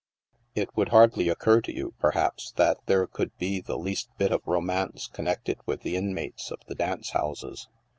[0.55, 4.41] It would hardly occur to you, perhaps, that there could be the least bit of
[4.47, 7.67] romance connected with the inmates of the dance houses.